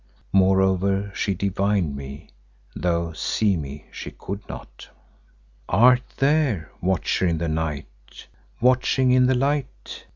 [0.33, 2.29] Moreover she divined me,
[2.75, 4.89] though see me she could not.
[5.69, 8.25] "Art there, Watcher in the Night,
[8.59, 10.05] watching in the light?"